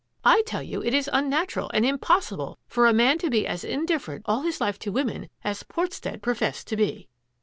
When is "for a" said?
2.67-2.91